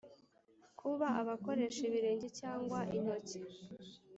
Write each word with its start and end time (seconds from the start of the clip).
kuba 0.79 1.07
bakoresha 1.27 1.81
ibirenge 1.89 2.27
cyangwa 2.39 2.79
intoki. 2.97 3.39